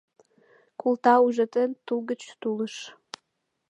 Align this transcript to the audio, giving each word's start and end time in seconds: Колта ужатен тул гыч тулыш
Колта 0.81 1.13
ужатен 1.25 1.71
тул 1.85 1.99
гыч 2.09 2.21
тулыш 2.41 2.75